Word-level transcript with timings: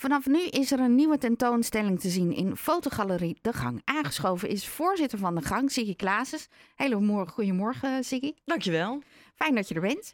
Vanaf 0.00 0.26
nu 0.26 0.40
is 0.40 0.72
er 0.72 0.80
een 0.80 0.94
nieuwe 0.94 1.18
tentoonstelling 1.18 2.00
te 2.00 2.08
zien 2.08 2.32
in 2.32 2.56
Fotogalerie 2.56 3.38
De 3.40 3.52
Gang. 3.52 3.82
Aangeschoven 3.84 4.48
is 4.48 4.68
voorzitter 4.68 5.18
van 5.18 5.34
De 5.34 5.42
Gang, 5.42 5.70
Siggy 5.70 5.96
Klaases. 5.96 6.48
Hele 6.76 7.26
goedemorgen, 7.26 8.04
Siggy. 8.04 8.34
Dankjewel. 8.44 9.02
Fijn 9.34 9.54
dat 9.54 9.68
je 9.68 9.74
er 9.74 9.80
bent. 9.80 10.12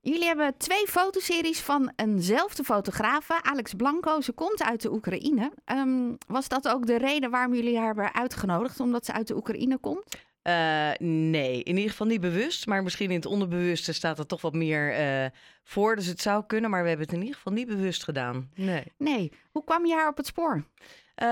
Jullie 0.00 0.24
hebben 0.24 0.56
twee 0.56 0.86
fotoseries 0.86 1.60
van 1.60 1.92
eenzelfde 1.96 2.64
fotografe, 2.64 3.42
Alex 3.42 3.74
Blanco. 3.74 4.20
Ze 4.20 4.32
komt 4.32 4.62
uit 4.62 4.82
de 4.82 4.92
Oekraïne. 4.92 5.52
Um, 5.66 6.18
was 6.26 6.48
dat 6.48 6.68
ook 6.68 6.86
de 6.86 6.98
reden 6.98 7.30
waarom 7.30 7.54
jullie 7.54 7.76
haar 7.76 7.86
hebben 7.86 8.14
uitgenodigd, 8.14 8.80
omdat 8.80 9.04
ze 9.04 9.12
uit 9.12 9.26
de 9.26 9.36
Oekraïne 9.36 9.78
komt? 9.78 10.04
Uh, 10.42 10.90
nee, 10.98 11.62
in 11.62 11.76
ieder 11.76 11.90
geval 11.90 12.06
niet 12.06 12.20
bewust. 12.20 12.66
Maar 12.66 12.82
misschien 12.82 13.10
in 13.10 13.16
het 13.16 13.26
onderbewuste 13.26 13.92
staat 13.92 14.18
er 14.18 14.26
toch 14.26 14.40
wat 14.40 14.54
meer 14.54 15.00
uh, 15.00 15.26
voor. 15.62 15.96
Dus 15.96 16.06
het 16.06 16.20
zou 16.20 16.44
kunnen, 16.46 16.70
maar 16.70 16.82
we 16.82 16.88
hebben 16.88 17.06
het 17.06 17.14
in 17.14 17.22
ieder 17.22 17.36
geval 17.36 17.52
niet 17.52 17.66
bewust 17.66 18.04
gedaan. 18.04 18.50
Nee. 18.54 18.82
Nee. 18.96 19.32
Hoe 19.50 19.64
kwam 19.64 19.86
je 19.86 19.94
haar 19.94 20.08
op 20.08 20.16
het 20.16 20.26
spoor? 20.26 20.54
Uh, 20.54 21.26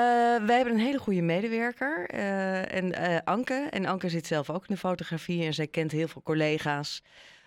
wij 0.47 0.57
hebben 0.57 0.75
een 0.75 0.81
hele 0.81 0.99
goede 0.99 1.23
medewerker, 1.23 2.09
en, 2.09 3.25
Anke. 3.25 3.67
En 3.71 3.87
Anke 3.87 4.09
zit 4.09 4.27
zelf 4.27 4.51
ook 4.51 4.67
in 4.69 4.75
de 4.75 4.81
fotografie 4.81 5.45
en 5.45 5.55
zij 5.55 5.67
kent 5.67 5.93
heel 5.93 6.09
veel 6.09 6.23
collega's. 6.23 7.03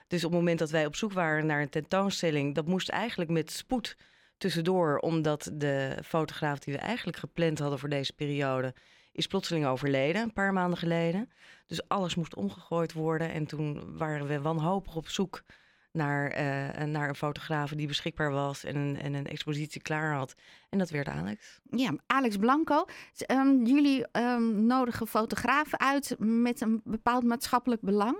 Dus 0.07 0.23
op 0.23 0.31
het 0.31 0.39
moment 0.39 0.59
dat 0.59 0.69
wij 0.69 0.85
op 0.85 0.95
zoek 0.95 1.13
waren 1.13 1.45
naar 1.45 1.61
een 1.61 1.69
tentoonstelling, 1.69 2.55
dat 2.55 2.65
moest 2.65 2.89
eigenlijk 2.89 3.29
met 3.29 3.51
spoed 3.51 3.95
tussendoor, 4.37 4.97
omdat 4.97 5.51
de 5.53 5.97
fotograaf 6.05 6.59
die 6.59 6.73
we 6.73 6.79
eigenlijk 6.79 7.17
gepland 7.17 7.59
hadden 7.59 7.79
voor 7.79 7.89
deze 7.89 8.13
periode, 8.13 8.73
is 9.11 9.27
plotseling 9.27 9.65
overleden, 9.65 10.21
een 10.21 10.33
paar 10.33 10.53
maanden 10.53 10.77
geleden. 10.77 11.29
Dus 11.67 11.87
alles 11.87 12.15
moest 12.15 12.35
omgegooid 12.35 12.93
worden. 12.93 13.31
En 13.31 13.45
toen 13.45 13.97
waren 13.97 14.27
we 14.27 14.41
wanhopig 14.41 14.95
op 14.95 15.07
zoek 15.07 15.43
naar, 15.91 16.39
uh, 16.39 16.85
naar 16.85 17.09
een 17.09 17.15
fotograaf 17.15 17.71
die 17.71 17.87
beschikbaar 17.87 18.31
was 18.31 18.63
en 18.63 18.75
een, 18.75 18.99
en 18.99 19.13
een 19.13 19.27
expositie 19.27 19.81
klaar 19.81 20.13
had. 20.13 20.35
En 20.69 20.77
dat 20.77 20.89
werd 20.89 21.07
Alex. 21.07 21.59
Ja, 21.69 21.95
Alex 22.07 22.37
Blanco. 22.37 22.85
Um, 23.31 23.65
jullie 23.65 24.05
um, 24.11 24.65
nodigen 24.65 25.07
fotografen 25.07 25.79
uit 25.79 26.15
met 26.17 26.61
een 26.61 26.81
bepaald 26.83 27.23
maatschappelijk 27.23 27.81
belang? 27.81 28.15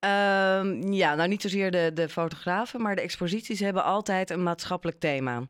Um, 0.00 0.92
ja, 0.92 1.14
nou 1.14 1.28
niet 1.28 1.42
zozeer 1.42 1.70
de, 1.70 1.90
de 1.94 2.08
fotografen, 2.08 2.82
maar 2.82 2.96
de 2.96 3.02
exposities 3.02 3.60
hebben 3.60 3.84
altijd 3.84 4.30
een 4.30 4.42
maatschappelijk 4.42 5.00
thema. 5.00 5.46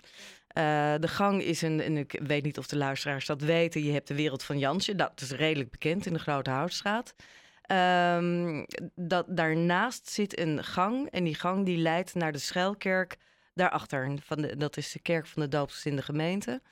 Uh, 0.55 0.95
de 1.01 1.09
gang 1.09 1.43
is 1.43 1.63
een, 1.63 1.81
en 1.81 1.97
ik 1.97 2.21
weet 2.23 2.45
niet 2.45 2.59
of 2.59 2.67
de 2.67 2.77
luisteraars 2.77 3.27
dat 3.27 3.41
weten, 3.41 3.85
je 3.85 3.93
hebt 3.93 4.09
de 4.09 4.15
wereld 4.15 4.43
van 4.43 4.59
Jansje, 4.59 4.95
dat 4.95 5.21
is 5.21 5.31
redelijk 5.31 5.71
bekend 5.71 6.07
in 6.07 6.13
de 6.13 6.19
Grote 6.19 6.51
Houtstraat. 6.51 7.15
Um, 8.17 8.67
dat, 8.95 9.27
daarnaast 9.29 10.09
zit 10.09 10.39
een 10.39 10.65
gang 10.65 11.11
en 11.11 11.25
die 11.25 11.35
gang 11.35 11.65
die 11.65 11.77
leidt 11.77 12.15
naar 12.15 12.33
de 12.33 12.39
Schuilkerk 12.39 13.17
daarachter. 13.55 14.19
Van 14.23 14.41
de, 14.41 14.57
dat 14.57 14.77
is 14.77 14.93
de 14.93 14.99
kerk 14.99 15.27
van 15.27 15.43
de 15.43 15.49
doopsgezinde 15.49 16.03
gemeente. 16.03 16.63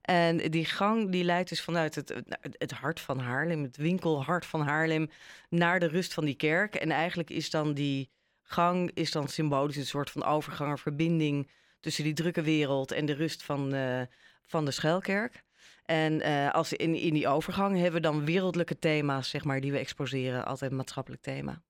En 0.00 0.36
die 0.36 0.64
gang 0.64 1.10
die 1.10 1.24
leidt 1.24 1.48
dus 1.48 1.60
vanuit 1.60 1.94
het, 1.94 2.14
het 2.40 2.70
hart 2.70 3.00
van 3.00 3.18
Haarlem, 3.18 3.62
het 3.62 3.76
winkelhart 3.76 4.46
van 4.46 4.60
Haarlem, 4.60 5.10
naar 5.48 5.80
de 5.80 5.86
rust 5.86 6.14
van 6.14 6.24
die 6.24 6.34
kerk. 6.34 6.74
En 6.74 6.90
eigenlijk 6.90 7.30
is 7.30 7.50
dan 7.50 7.74
die 7.74 8.10
gang 8.42 8.90
is 8.94 9.10
dan 9.10 9.28
symbolisch 9.28 9.76
een 9.76 9.86
soort 9.86 10.10
van 10.10 10.24
overgangerverbinding 10.24 11.50
tussen 11.80 12.04
die 12.04 12.12
drukke 12.12 12.42
wereld 12.42 12.92
en 12.92 13.06
de 13.06 13.12
rust 13.12 13.42
van, 13.42 13.74
uh, 13.74 14.00
van 14.46 14.64
de 14.64 14.70
schuilkerk. 14.70 15.42
En 15.84 16.12
uh, 16.12 16.50
als 16.50 16.72
in, 16.72 16.94
in 16.94 17.14
die 17.14 17.28
overgang 17.28 17.74
hebben 17.74 17.92
we 17.92 18.00
dan 18.00 18.24
wereldlijke 18.24 18.78
thema's, 18.78 19.28
zeg 19.28 19.44
maar, 19.44 19.60
die 19.60 19.72
we 19.72 19.78
exposeren, 19.78 20.46
altijd 20.46 20.70
een 20.70 20.76
maatschappelijk 20.76 21.22
thema. 21.22 21.62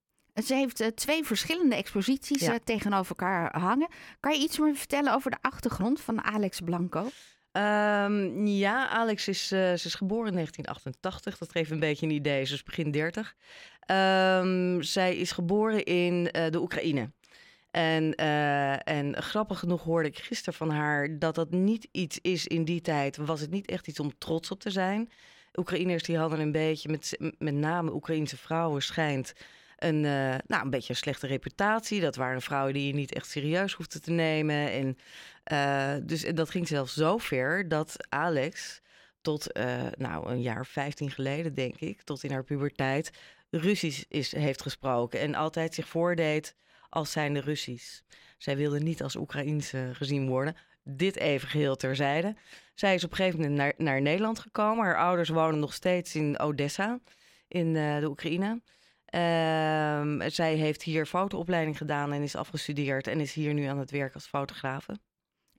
Ze 0.43 0.55
heeft 0.55 0.81
uh, 0.81 0.87
twee 0.87 1.23
verschillende 1.23 1.75
exposities 1.75 2.41
ja. 2.41 2.59
tegenover 2.63 3.09
elkaar 3.09 3.59
hangen. 3.59 3.87
Kan 4.19 4.33
je 4.33 4.39
iets 4.39 4.59
meer 4.59 4.75
vertellen 4.75 5.13
over 5.13 5.31
de 5.31 5.37
achtergrond 5.41 6.01
van 6.01 6.23
Alex 6.23 6.59
Blanco? 6.59 7.09
Um, 7.51 8.47
ja, 8.47 8.89
Alex 8.89 9.27
is, 9.27 9.51
uh, 9.51 9.59
ze 9.59 9.85
is 9.85 9.95
geboren 9.95 10.27
in 10.27 10.33
1988. 10.33 11.37
Dat 11.37 11.51
geeft 11.51 11.71
een 11.71 11.79
beetje 11.79 12.05
een 12.05 12.11
idee. 12.11 12.45
Ze 12.45 12.53
is 12.53 12.63
begin 12.63 12.91
30. 12.91 13.35
Um, 13.91 14.81
zij 14.81 15.15
is 15.15 15.31
geboren 15.31 15.83
in 15.83 16.29
uh, 16.35 16.49
de 16.49 16.61
Oekraïne. 16.61 17.11
En, 17.71 18.13
uh, 18.19 18.87
en 18.87 19.23
grappig 19.23 19.59
genoeg 19.59 19.83
hoorde 19.83 20.07
ik 20.07 20.19
gisteren 20.19 20.53
van 20.53 20.69
haar 20.69 21.19
dat 21.19 21.35
dat 21.35 21.51
niet 21.51 21.87
iets 21.91 22.19
is 22.21 22.47
in 22.47 22.63
die 22.63 22.81
tijd. 22.81 23.17
Was 23.17 23.41
het 23.41 23.51
niet 23.51 23.67
echt 23.67 23.87
iets 23.87 23.99
om 23.99 24.17
trots 24.17 24.51
op 24.51 24.59
te 24.59 24.69
zijn. 24.69 25.11
Oekraïners 25.55 26.03
die 26.03 26.17
hadden 26.17 26.39
een 26.39 26.51
beetje, 26.51 26.89
met, 26.89 27.17
met 27.37 27.53
name 27.53 27.93
Oekraïnse 27.93 28.37
vrouwen 28.37 28.81
schijnt, 28.81 29.33
een, 29.77 30.03
uh, 30.03 30.35
nou, 30.47 30.63
een 30.63 30.69
beetje 30.69 30.89
een 30.89 30.99
slechte 30.99 31.27
reputatie. 31.27 32.01
Dat 32.01 32.15
waren 32.15 32.41
vrouwen 32.41 32.73
die 32.73 32.87
je 32.87 32.93
niet 32.93 33.13
echt 33.13 33.29
serieus 33.29 33.73
hoefde 33.73 33.99
te 33.99 34.11
nemen. 34.11 34.71
En, 34.71 34.97
uh, 35.51 36.05
dus 36.05 36.23
en 36.23 36.35
dat 36.35 36.49
ging 36.49 36.67
zelfs 36.67 36.93
zo 36.93 37.17
ver 37.17 37.67
dat 37.67 37.95
Alex 38.09 38.81
tot 39.21 39.53
nou, 39.97 40.29
een 40.29 40.41
jaar 40.41 40.65
15 40.65 41.11
geleden, 41.11 41.53
denk 41.53 41.75
ik, 41.75 42.01
tot 42.01 42.23
in 42.23 42.31
haar 42.31 42.43
puberteit, 42.43 43.11
Russisch 43.49 44.03
is, 44.07 44.35
heeft 44.35 44.61
gesproken. 44.61 45.19
En 45.19 45.35
altijd 45.35 45.73
zich 45.73 45.87
voordeed 45.87 46.55
als 46.91 47.11
zijnde 47.11 47.39
Russisch. 47.39 48.01
Zij 48.37 48.57
wilde 48.57 48.79
niet 48.79 49.03
als 49.03 49.15
Oekraïense 49.15 49.89
gezien 49.93 50.27
worden. 50.27 50.55
Dit 50.83 51.15
even 51.15 51.47
geheel 51.47 51.75
terzijde. 51.75 52.35
Zij 52.73 52.93
is 52.93 53.03
op 53.03 53.11
een 53.11 53.15
gegeven 53.15 53.39
moment 53.39 53.57
naar, 53.57 53.73
naar 53.77 54.01
Nederland 54.01 54.39
gekomen. 54.39 54.85
Haar 54.85 54.97
ouders 54.97 55.29
wonen 55.29 55.59
nog 55.59 55.73
steeds 55.73 56.15
in 56.15 56.39
Odessa, 56.39 56.99
in 57.47 57.75
uh, 57.75 57.99
de 57.99 58.09
Oekraïne. 58.09 58.61
Uh, 59.15 60.29
zij 60.29 60.55
heeft 60.55 60.83
hier 60.83 61.05
fotoopleiding 61.05 61.77
gedaan 61.77 62.13
en 62.13 62.21
is 62.21 62.35
afgestudeerd 62.35 63.07
en 63.07 63.19
is 63.19 63.33
hier 63.33 63.53
nu 63.53 63.65
aan 63.65 63.79
het 63.79 63.91
werk 63.91 64.13
als 64.13 64.27
fotografe. 64.27 64.99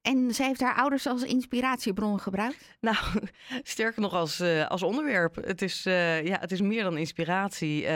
En 0.03 0.35
zij 0.35 0.47
heeft 0.47 0.61
haar 0.61 0.75
ouders 0.75 1.07
als 1.07 1.23
inspiratiebron 1.23 2.21
gebruikt? 2.21 2.77
Nou, 2.81 2.97
sterker 3.63 4.01
nog 4.01 4.13
als, 4.13 4.41
uh, 4.41 4.67
als 4.69 4.83
onderwerp. 4.83 5.35
Het 5.35 5.63
is, 5.63 5.87
uh, 5.87 6.25
ja, 6.25 6.39
het 6.41 6.53
is 6.53 6.61
meer 6.61 6.83
dan 6.83 6.97
inspiratie. 6.97 7.83
Uh, 7.83 7.89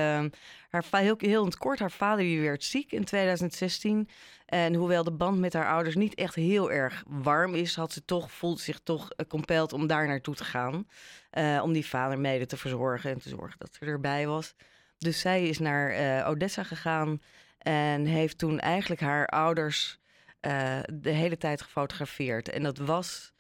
haar, 0.71 0.85
heel, 0.91 1.15
heel 1.19 1.41
in 1.41 1.47
het 1.47 1.59
kort, 1.59 1.79
haar 1.79 1.91
vader 1.91 2.41
werd 2.41 2.65
ziek 2.65 2.93
in 2.93 3.05
2016. 3.05 4.09
En 4.47 4.75
hoewel 4.75 5.05
de 5.05 5.13
band 5.13 5.39
met 5.39 5.53
haar 5.53 5.69
ouders 5.69 5.95
niet 5.95 6.15
echt 6.15 6.35
heel 6.35 6.71
erg 6.71 7.05
warm 7.07 7.55
is, 7.55 7.77
had 7.77 7.93
ze 7.93 8.05
toch, 8.05 8.31
voelt 8.31 8.61
zich 8.61 8.81
toch 8.81 9.09
compelled 9.29 9.73
om 9.73 9.87
daar 9.87 10.07
naartoe 10.07 10.35
te 10.35 10.45
gaan. 10.45 10.89
Eh, 11.31 11.61
om 11.63 11.73
die 11.73 11.87
vader 11.87 12.19
mede 12.19 12.47
te 12.47 12.57
verzorgen 12.57 13.11
en 13.11 13.19
te 13.19 13.29
zorgen 13.29 13.59
dat 13.59 13.75
ze 13.75 13.85
erbij 13.85 14.27
was. 14.27 14.55
Dus 14.99 15.21
zij 15.21 15.49
is 15.49 15.59
naar 15.59 16.27
Odessa 16.27 16.63
gegaan 16.63 17.21
en 17.59 18.05
heeft 18.05 18.39
toen 18.39 18.61
eigenlijk 18.61 19.01
haar 19.01 19.27
ouders 19.27 19.99
uh, 20.47 20.79
de 20.93 21.11
hele 21.11 21.37
tijd 21.37 21.63
gefotografeerd. 21.63 22.49
En 22.49 22.63
dat 22.63 22.79
was 22.79 23.33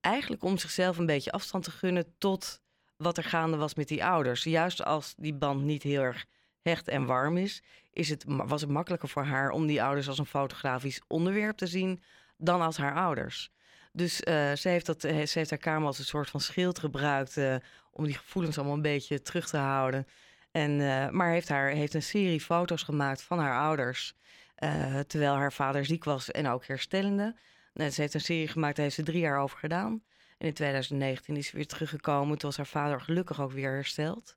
eigenlijk 0.00 0.42
om 0.42 0.58
zichzelf 0.58 0.98
een 0.98 1.06
beetje 1.06 1.32
afstand 1.32 1.64
te 1.64 1.70
gunnen 1.70 2.14
tot 2.18 2.60
wat 2.96 3.16
er 3.16 3.24
gaande 3.24 3.56
was 3.56 3.74
met 3.74 3.88
die 3.88 4.04
ouders. 4.04 4.44
Juist 4.44 4.84
als 4.84 5.14
die 5.16 5.34
band 5.34 5.62
niet 5.62 5.82
heel 5.82 6.02
erg 6.02 6.24
hecht 6.62 6.88
en 6.88 7.06
warm 7.06 7.36
is, 7.36 7.62
is 7.92 8.08
het, 8.08 8.24
was 8.26 8.60
het 8.60 8.70
makkelijker 8.70 9.08
voor 9.08 9.24
haar 9.24 9.50
om 9.50 9.66
die 9.66 9.82
ouders 9.82 10.08
als 10.08 10.18
een 10.18 10.26
fotografisch 10.26 11.00
onderwerp 11.06 11.56
te 11.56 11.66
zien 11.66 12.02
dan 12.36 12.60
als 12.60 12.76
haar 12.76 12.94
ouders. 12.94 13.52
Dus 13.92 14.20
uh, 14.20 14.52
ze, 14.52 14.68
heeft 14.68 14.86
dat, 14.86 15.00
ze 15.00 15.30
heeft 15.32 15.50
haar 15.50 15.58
kamer 15.58 15.86
als 15.86 15.98
een 15.98 16.04
soort 16.04 16.30
van 16.30 16.40
schild 16.40 16.78
gebruikt 16.78 17.38
om 17.90 18.04
die 18.04 18.14
gevoelens 18.14 18.56
allemaal 18.56 18.74
een 18.74 18.82
beetje 18.82 19.22
terug 19.22 19.48
te 19.48 19.56
houden. 19.56 20.06
En, 20.50 20.76
maar 21.16 21.30
heeft, 21.30 21.48
haar, 21.48 21.70
heeft 21.70 21.94
een 21.94 22.02
serie 22.02 22.40
foto's 22.40 22.82
gemaakt 22.82 23.22
van 23.22 23.38
haar 23.38 23.58
ouders. 23.58 24.14
Uh, 24.58 24.98
terwijl 24.98 25.34
haar 25.34 25.52
vader 25.52 25.84
ziek 25.84 26.04
was 26.04 26.30
en 26.30 26.48
ook 26.48 26.66
herstellende. 26.66 27.36
Nou, 27.72 27.90
ze 27.90 28.00
heeft 28.00 28.14
een 28.14 28.20
serie 28.20 28.48
gemaakt, 28.48 28.76
daar 28.76 28.84
heeft 28.84 28.96
ze 28.96 29.02
drie 29.02 29.20
jaar 29.20 29.38
over 29.38 29.58
gedaan. 29.58 30.02
En 30.38 30.46
in 30.46 30.54
2019 30.54 31.36
is 31.36 31.46
ze 31.46 31.56
weer 31.56 31.66
teruggekomen. 31.66 32.38
Toen 32.38 32.48
was 32.48 32.56
haar 32.56 32.66
vader 32.66 33.00
gelukkig 33.00 33.40
ook 33.40 33.52
weer 33.52 33.72
hersteld. 33.72 34.36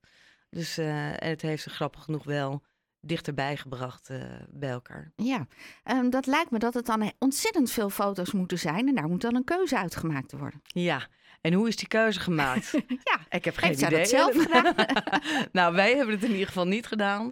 Dus 0.49 0.79
uh, 0.79 1.07
en 1.07 1.29
het 1.29 1.41
heeft 1.41 1.63
ze 1.63 1.69
grappig 1.69 2.03
genoeg 2.03 2.23
wel 2.23 2.63
dichterbij 2.99 3.57
gebracht 3.57 4.09
uh, 4.09 4.23
bij 4.49 4.69
elkaar. 4.69 5.11
Ja, 5.15 5.47
um, 5.85 6.09
dat 6.09 6.25
lijkt 6.25 6.51
me 6.51 6.59
dat 6.59 6.73
het 6.73 6.85
dan 6.85 7.11
ontzettend 7.19 7.71
veel 7.71 7.89
foto's 7.89 8.31
moeten 8.31 8.59
zijn. 8.59 8.87
En 8.87 8.95
daar 8.95 9.07
moet 9.07 9.21
dan 9.21 9.35
een 9.35 9.43
keuze 9.43 9.77
uitgemaakt 9.77 10.31
worden. 10.31 10.61
Ja, 10.63 11.07
en 11.41 11.53
hoe 11.53 11.67
is 11.67 11.75
die 11.75 11.87
keuze 11.87 12.19
gemaakt? 12.19 12.71
ja, 13.03 13.19
ik 13.29 13.45
heb 13.45 13.57
geen 13.57 13.69
Heeft 13.69 13.81
idee. 13.81 13.99
dat 13.99 14.07
zelf 14.07 14.35
gedaan? 14.37 14.73
nou, 15.51 15.75
wij 15.75 15.95
hebben 15.95 16.15
het 16.15 16.23
in 16.23 16.31
ieder 16.31 16.47
geval 16.47 16.67
niet 16.67 16.87
gedaan. 16.87 17.31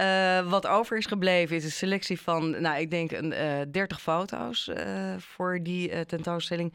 Uh, 0.00 0.50
wat 0.50 0.66
over 0.66 0.96
is 0.96 1.06
gebleven 1.06 1.56
is 1.56 1.64
een 1.64 1.70
selectie 1.70 2.20
van, 2.20 2.60
nou, 2.60 2.80
ik 2.80 2.90
denk 2.90 3.12
een 3.12 3.32
uh, 3.32 3.60
30 3.70 4.00
foto's 4.00 4.68
uh, 4.68 5.14
voor 5.18 5.62
die 5.62 6.06
tentoonstelling. 6.06 6.72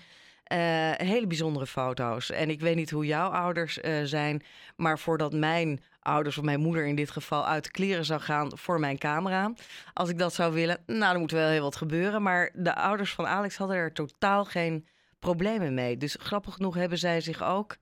Hele 0.97 1.27
bijzondere 1.27 1.67
foto's. 1.67 2.31
En 2.31 2.49
ik 2.49 2.59
weet 2.59 2.75
niet 2.75 2.89
hoe 2.89 3.05
jouw 3.05 3.29
ouders 3.29 3.79
zijn, 4.03 4.43
maar 4.75 4.99
voordat 4.99 5.33
mijn 5.33 5.81
ouders 5.99 6.37
of 6.37 6.43
mijn 6.43 6.59
moeder 6.59 6.85
in 6.85 6.95
dit 6.95 7.11
geval 7.11 7.45
uit 7.45 7.63
de 7.63 7.71
kleren 7.71 8.05
zou 8.05 8.21
gaan 8.21 8.57
voor 8.57 8.79
mijn 8.79 8.97
camera, 8.97 9.53
als 9.93 10.09
ik 10.09 10.17
dat 10.17 10.33
zou 10.33 10.53
willen, 10.53 10.83
nou, 10.85 11.11
dan 11.11 11.19
moet 11.19 11.31
wel 11.31 11.49
heel 11.49 11.61
wat 11.61 11.75
gebeuren. 11.75 12.21
Maar 12.21 12.51
de 12.53 12.75
ouders 12.75 13.13
van 13.13 13.27
Alex 13.27 13.57
hadden 13.57 13.77
er 13.77 13.93
totaal 13.93 14.45
geen 14.45 14.87
problemen 15.19 15.73
mee. 15.73 15.97
Dus 15.97 16.15
grappig 16.19 16.53
genoeg 16.53 16.75
hebben 16.75 16.97
zij 16.97 17.21
zich 17.21 17.43
ook 17.43 17.77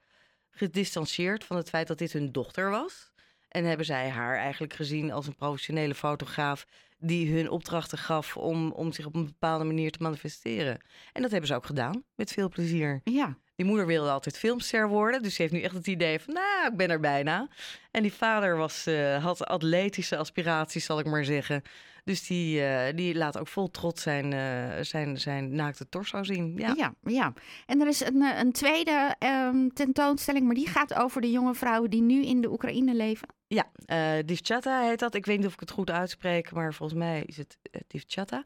gedistanceerd 0.51 1.43
van 1.43 1.57
het 1.57 1.69
feit 1.69 1.87
dat 1.87 1.97
dit 1.97 2.13
hun 2.13 2.31
dochter 2.31 2.69
was. 2.69 3.11
En 3.47 3.65
hebben 3.65 3.85
zij 3.85 4.09
haar 4.09 4.37
eigenlijk 4.37 4.73
gezien 4.73 5.11
als 5.11 5.27
een 5.27 5.35
professionele 5.35 5.95
fotograaf 5.95 6.65
die 6.97 7.33
hun 7.33 7.49
opdrachten 7.49 7.97
gaf 7.97 8.37
om, 8.37 8.71
om 8.71 8.91
zich 8.91 9.05
op 9.05 9.15
een 9.15 9.25
bepaalde 9.25 9.63
manier 9.63 9.91
te 9.91 10.03
manifesteren. 10.03 10.77
En 11.13 11.21
dat 11.21 11.31
hebben 11.31 11.49
ze 11.49 11.55
ook 11.55 11.65
gedaan, 11.65 12.03
met 12.15 12.31
veel 12.31 12.49
plezier. 12.49 13.01
Ja. 13.03 13.37
Die 13.55 13.65
moeder 13.65 13.85
wilde 13.85 14.09
altijd 14.09 14.37
filmster 14.37 14.87
worden, 14.87 15.23
dus 15.23 15.35
ze 15.35 15.41
heeft 15.41 15.53
nu 15.53 15.61
echt 15.61 15.73
het 15.73 15.87
idee 15.87 16.19
van, 16.19 16.33
nou, 16.33 16.71
ik 16.71 16.77
ben 16.77 16.89
er 16.89 16.99
bijna. 16.99 17.47
En 17.91 18.01
die 18.01 18.13
vader 18.13 18.57
was, 18.57 18.85
eh, 18.85 19.23
had 19.23 19.45
atletische 19.45 20.17
aspiraties, 20.17 20.85
zal 20.85 20.99
ik 20.99 21.05
maar 21.05 21.25
zeggen. 21.25 21.61
Dus 22.07 22.27
die, 22.27 22.63
eh, 22.63 22.95
die 22.95 23.15
laat 23.15 23.37
ook 23.37 23.47
vol 23.47 23.71
trots 23.71 24.01
zijn, 24.01 24.33
eh, 24.33 24.83
zijn, 24.83 25.19
zijn 25.19 25.55
naakte 25.55 25.89
torso 25.89 26.23
zien. 26.23 26.53
Ja. 26.57 26.73
Ja. 26.77 26.93
ja, 27.03 27.33
En 27.65 27.81
er 27.81 27.87
is 27.87 28.05
een, 28.05 28.21
eh, 28.21 28.39
een 28.39 28.51
tweede 28.51 29.15
ehm, 29.19 29.67
tentoonstelling, 29.73 30.45
maar 30.45 30.55
die 30.55 30.67
gaat 30.67 30.93
over 30.93 31.21
de 31.21 31.31
jonge 31.31 31.53
vrouwen 31.53 31.89
die 31.89 32.01
nu 32.01 32.25
in 32.25 32.41
de 32.41 32.51
Oekraïne 32.51 32.95
leven. 32.95 33.27
Ja, 33.47 33.71
eh 33.85 34.13
Divchata 34.25 34.81
heet 34.87 34.99
dat. 34.99 35.15
Ik 35.15 35.25
weet 35.25 35.37
niet 35.37 35.47
of 35.47 35.53
ik 35.53 35.59
het 35.59 35.71
goed 35.71 35.89
uitspreek, 35.89 36.51
maar 36.51 36.73
volgens 36.73 36.99
mij 36.99 37.23
is 37.25 37.37
het 37.37 37.57
uh, 37.71 37.81
Divchata. 37.87 38.43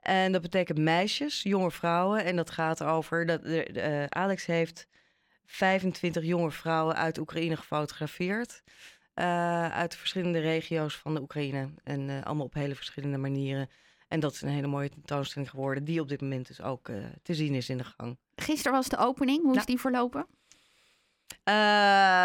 En 0.00 0.32
dat 0.32 0.42
betekent 0.42 0.78
meisjes, 0.78 1.42
jonge 1.42 1.70
vrouwen. 1.70 2.24
En 2.24 2.36
dat 2.36 2.50
gaat 2.50 2.82
over 2.82 3.26
dat 3.26 3.40
Alex 4.08 4.46
heeft 4.46 4.86
25 5.44 6.24
jonge 6.24 6.50
vrouwen 6.50 6.96
uit 6.96 7.18
Oekraïne 7.18 7.56
gefotografeerd. 7.56 8.62
Eh, 9.14 9.68
uit 9.68 9.90
de 9.90 9.96
verschillende 9.96 10.38
regio's 10.38 10.96
van 10.96 11.14
de 11.14 11.20
Oekraïne. 11.20 11.68
En 11.84 12.10
eh, 12.10 12.22
allemaal 12.22 12.46
op 12.46 12.54
hele 12.54 12.74
verschillende 12.74 13.18
manieren. 13.18 13.70
En 14.08 14.20
dat 14.20 14.32
is 14.32 14.42
een 14.42 14.48
hele 14.48 14.66
mooie 14.66 14.88
tentoonstelling 14.88 15.50
geworden, 15.50 15.84
die 15.84 16.00
op 16.00 16.08
dit 16.08 16.20
moment 16.20 16.46
dus 16.46 16.60
ook 16.60 16.88
eh, 16.88 16.96
te 17.22 17.34
zien 17.34 17.54
is 17.54 17.68
in 17.68 17.78
de 17.78 17.84
gang. 17.84 18.18
Gisteren 18.36 18.72
was 18.72 18.88
de 18.88 18.96
opening. 18.96 19.42
Hoe 19.42 19.56
is 19.56 19.64
die 19.64 19.80
verlopen? 19.80 20.26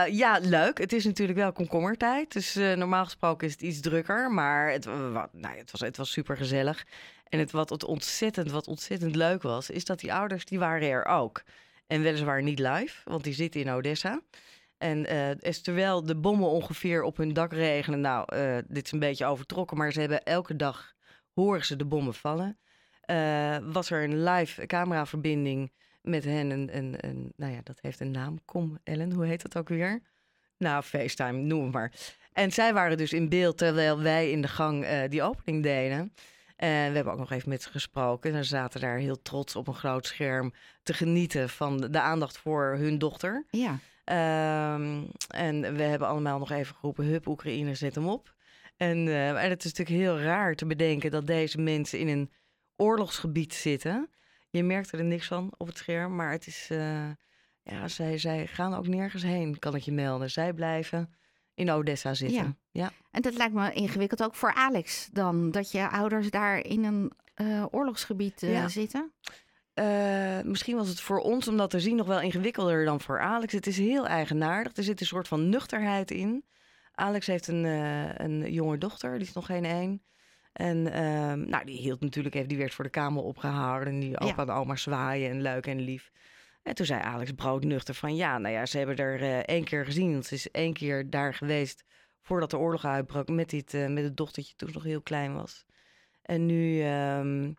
Ja, 0.10 0.40
leuk. 0.42 0.78
Het 0.78 0.94
is 0.94 1.06
natuurlijk 1.06 1.38
wel 1.38 1.52
komkommertijd. 1.52 2.34
Dus 2.34 2.56
normaal 2.56 3.04
gesproken 3.04 3.48
is 3.48 3.54
het 3.54 3.62
iets 3.62 3.80
drukker. 3.80 4.32
Maar 4.32 4.72
het, 4.72 4.86
nou, 4.86 5.30
ja, 5.32 5.56
het, 5.56 5.72
was, 5.72 5.82
het 5.82 5.98
was 5.98 6.12
super 6.12 6.38
gezellig. 6.38 6.86
En 7.30 7.40
het, 7.40 7.52
wat, 7.52 7.70
het 7.70 7.84
ontzettend, 7.84 8.52
wat 8.52 8.68
ontzettend 8.68 9.16
leuk 9.16 9.42
was, 9.42 9.70
is 9.70 9.86
dat 9.86 10.00
die 10.00 10.14
ouders, 10.14 10.46
die 10.46 10.60
waren 10.60 10.90
er 10.90 11.06
ook. 11.06 11.44
En 11.88 12.02
weliswaar 12.02 12.44
niet 12.44 12.60
live, 12.60 13.02
want 13.04 13.24
die 13.24 13.34
zitten 13.34 13.62
in 13.62 13.70
Odessa. 13.70 14.22
En 14.78 15.06
eh, 15.06 15.30
is 15.40 15.62
terwijl 15.62 16.04
de 16.04 16.16
bommen 16.16 16.50
ongeveer 16.50 17.04
op 17.04 17.18
hun 17.18 17.34
dak 17.34 17.54
regenen. 17.54 18.02
Nou, 18.02 18.36
eh, 18.36 18.58
dit 18.68 18.86
is 18.86 18.92
een 18.92 19.00
beetje 19.00 19.26
overtrokken, 19.26 19.78
maar 19.78 19.92
ze 19.92 20.00
hebben 20.00 20.24
elke 20.24 20.56
dag 20.56 20.94
horen 21.34 21.66
ze 21.66 21.76
de 21.76 21.86
bommen 21.86 22.14
vallen. 22.14 22.58
Eh, 23.02 23.58
was 23.62 23.90
er 23.92 24.04
een 24.04 24.24
live 24.24 24.66
cameraverbinding 24.66 25.72
met 26.02 26.24
hen. 26.24 26.70
En, 26.70 27.02
en, 27.02 27.34
nou 27.36 27.54
ja, 27.54 27.60
dat 27.64 27.80
heeft 27.82 28.00
een 28.00 28.12
naam. 28.12 28.40
Kom, 28.46 28.78
Ellen, 28.84 29.12
hoe 29.12 29.26
heet 29.26 29.42
dat 29.42 29.58
ook 29.58 29.70
weer? 29.70 30.02
Nou, 30.58 30.84
FaceTime, 30.84 31.42
noem 31.42 31.64
het 31.64 31.74
maar. 31.74 31.92
En 32.34 32.52
zij 32.52 32.74
waren 32.74 32.98
dus 32.98 33.14
in 33.14 33.30
beeld 33.30 33.58
terwijl 33.58 34.02
wij 34.02 34.32
in 34.32 34.42
de 34.42 34.48
gang 34.48 35.06
die 35.08 35.24
opening 35.24 35.64
deden. 35.64 36.14
En 36.56 36.90
we 36.90 36.96
hebben 36.96 37.14
ook 37.14 37.20
nog 37.20 37.32
even 37.32 37.50
met 37.50 37.62
ze 37.62 37.70
gesproken. 37.70 38.34
En 38.34 38.44
ze 38.44 38.50
zaten 38.50 38.82
daar 38.82 38.98
heel 38.98 39.22
trots 39.22 39.56
op 39.56 39.68
een 39.68 39.76
groot 39.76 40.06
scherm 40.06 40.54
te 40.84 40.94
genieten 40.94 41.50
van 41.50 41.78
de 41.78 42.00
aandacht 42.00 42.38
voor 42.38 42.76
hun 42.78 42.98
dochter. 42.98 43.46
Ja. 43.50 43.80
Ehm, 44.08 45.04
en 45.28 45.76
we 45.76 45.84
hebben 45.84 46.08
allemaal 46.08 46.40
nog 46.40 46.52
even 46.52 46.76
geroepen, 46.76 47.06
hup, 47.06 47.28
Oekraïne, 47.28 47.76
zet 47.76 47.96
hem 47.96 48.08
op. 48.08 48.34
En, 48.78 49.08
en 49.38 49.50
het 49.50 49.64
is 49.64 49.74
natuurlijk 49.74 50.04
heel 50.06 50.20
raar 50.20 50.56
te 50.56 50.66
bedenken 50.66 51.12
dat 51.12 51.28
deze 51.28 51.60
mensen 51.60 52.00
in 52.00 52.08
een 52.08 52.32
oorlogsgebied 52.76 53.54
zitten. 53.54 54.10
Je 54.50 54.64
merkt 54.64 54.92
er 54.92 55.04
niks 55.04 55.28
van 55.28 55.54
op 55.58 55.68
het 55.68 55.78
scherm, 55.78 56.16
maar 56.16 56.32
het 56.32 56.48
is, 56.48 56.68
eh, 56.72 57.10
ja, 57.64 57.88
zij, 57.88 58.18
zij 58.18 58.48
gaan 58.48 58.74
ook 58.74 58.88
nergens 58.88 59.24
heen, 59.24 59.60
kan 59.60 59.76
ik 59.76 59.82
je 59.82 59.92
melden. 59.92 60.32
Zij 60.32 60.54
blijven 60.54 61.14
in 61.54 61.72
Odessa 61.72 62.14
zitten. 62.14 62.58
Ja. 62.72 62.82
ja. 62.84 62.92
En 63.12 63.22
dat 63.22 63.34
lijkt 63.34 63.54
me 63.54 63.74
ingewikkeld 63.74 64.24
ook 64.24 64.36
voor 64.36 64.54
Alex 64.54 65.10
dan. 65.12 65.52
Dat 65.52 65.72
je 65.72 65.90
ouders 65.90 66.30
daar 66.30 66.58
in 66.58 66.84
een 66.84 67.12
eh, 67.34 67.66
oorlogsgebied 67.72 68.42
Ja. 68.42 68.68
zitten. 68.68 69.12
Eh, 69.78 70.42
misschien 70.44 70.76
was 70.76 70.88
het 70.88 71.02
voor 71.02 71.20
ons 71.20 71.48
om 71.48 71.58
dat 71.58 71.70
te 71.70 71.80
zien 71.80 71.96
nog 71.96 72.08
wel 72.08 72.22
ingewikkelder 72.22 72.86
dan 72.86 73.02
voor 73.02 73.20
Alex. 73.20 73.54
Het 73.54 73.68
is 73.68 73.78
heel 73.78 74.08
eigenaardig. 74.08 74.76
Er 74.78 74.84
zit 74.84 75.00
een 75.00 75.06
soort 75.06 75.28
van 75.28 75.50
nuchterheid 75.50 76.12
in. 76.12 76.46
Alex 76.92 77.28
heeft 77.28 77.48
een, 77.48 77.66
eh, 77.66 78.16
een 78.16 78.52
jonge 78.52 78.78
dochter, 78.78 79.18
die 79.18 79.28
is 79.28 79.34
nog 79.34 79.46
geen 79.46 79.66
één. 79.66 80.04
En 80.54 80.94
ehm, 80.94 81.50
nou, 81.50 81.66
die 81.66 81.78
hield 81.78 82.00
natuurlijk 82.02 82.36
even, 82.36 82.48
die 82.48 82.58
werd 82.58 82.74
voor 82.74 82.84
de 82.84 82.90
kamer 82.90 83.24
opgehouden. 83.24 83.88
En 83.94 84.00
die 84.00 84.20
ook 84.20 84.30
Ja. 84.30 84.36
aan 84.36 84.50
oma 84.50 84.76
zwaaien 84.76 85.30
en 85.30 85.42
leuk 85.42 85.68
en 85.68 85.80
lief. 85.80 86.12
En 86.64 86.76
toen 86.76 86.86
zei 86.86 87.02
Alex 87.02 87.32
broodnuchter 87.32 87.94
van 87.96 88.16
ja, 88.16 88.38
nou 88.38 88.54
ja, 88.54 88.66
ze 88.66 88.78
hebben 88.78 88.96
er 88.96 89.22
eh, 89.22 89.38
één 89.40 89.64
keer 89.64 89.86
gezien. 89.86 90.12
Want 90.12 90.26
ze 90.26 90.36
is 90.36 90.52
één 90.52 90.74
keer 90.74 91.10
daar 91.10 91.34
geweest 91.34 91.84
voordat 92.22 92.50
de 92.50 92.58
oorlog 92.58 92.86
uitbrak 92.86 93.28
met, 93.28 93.50
dit, 93.50 93.72
met 93.74 94.04
het 94.04 94.18
dochtertje 94.18 94.56
toen 94.56 94.68
ze 94.68 94.74
nog 94.74 94.84
heel 94.84 95.02
klein 95.02 95.34
was. 95.34 95.66
En 96.22 96.46
nu 96.46 96.82
ehm 96.82 97.52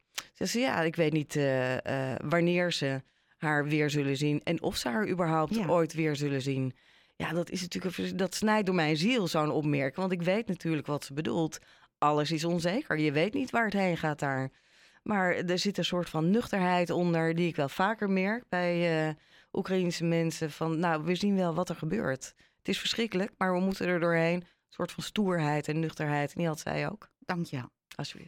zei 0.46 0.48
ze 0.48 0.58
ja, 0.58 0.80
ik 0.82 0.96
weet 0.96 1.12
niet 1.12 1.36
eh, 1.36 2.12
eh, 2.12 2.18
wanneer 2.24 2.72
ze 2.72 3.02
haar 3.36 3.64
weer 3.64 3.90
zullen 3.90 4.16
zien. 4.16 4.42
En 4.42 4.62
of 4.62 4.76
ze 4.76 4.88
haar 4.88 5.08
überhaupt 5.08 5.54
Ja. 5.54 5.66
ooit 5.66 5.92
weer 5.92 6.16
zullen 6.16 6.42
zien. 6.42 6.74
Ja, 7.16 7.32
dat 7.32 7.50
is 7.50 7.60
natuurlijk 7.60 8.18
dat 8.18 8.34
snijdt 8.34 8.66
door 8.66 8.74
mijn 8.74 8.96
ziel, 8.96 9.28
zo'n 9.28 9.50
opmerking. 9.50 9.96
Want 9.96 10.12
ik 10.12 10.22
weet 10.22 10.46
natuurlijk 10.48 10.86
wat 10.86 11.04
ze 11.04 11.12
bedoelt. 11.12 11.58
Alles 11.98 12.30
is 12.32 12.44
onzeker. 12.44 12.98
Je 12.98 13.12
weet 13.12 13.34
niet 13.34 13.50
waar 13.50 13.64
het 13.64 13.72
heen 13.72 13.96
gaat 13.96 14.18
daar. 14.18 14.50
Maar 15.02 15.34
er 15.34 15.58
zit 15.58 15.78
een 15.78 15.84
soort 15.84 16.08
van 16.08 16.30
nuchterheid 16.30 16.90
onder, 16.90 17.34
die 17.34 17.48
ik 17.48 17.56
wel 17.56 17.68
vaker 17.68 18.10
merk 18.10 18.44
bij 18.48 19.06
eh 19.08 19.14
Oekraïense 19.52 20.04
mensen. 20.04 20.50
Van, 20.50 20.78
nou, 20.78 21.04
we 21.04 21.14
zien 21.14 21.36
wel 21.36 21.54
wat 21.54 21.68
er 21.68 21.76
gebeurt. 21.76 22.34
Het 22.58 22.68
is 22.68 22.78
verschrikkelijk, 22.78 23.30
maar 23.38 23.52
we 23.52 23.60
moeten 23.60 23.86
er 23.86 24.00
doorheen. 24.00 24.40
Een 24.40 24.46
soort 24.68 24.92
van 24.92 25.02
stoerheid 25.02 25.68
en 25.68 25.80
nuchterheid. 25.80 26.28
En 26.32 26.38
die 26.38 26.46
had 26.46 26.60
zij 26.60 26.88
ook. 26.90 27.08
Dank 27.18 27.46
je 27.46 27.56
wel. 27.56 27.70
Alsjeblieft. 27.96 28.26